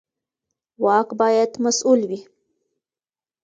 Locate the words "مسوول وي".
1.63-2.19